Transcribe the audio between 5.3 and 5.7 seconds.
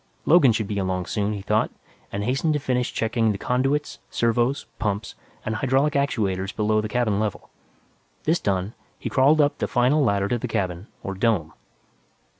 and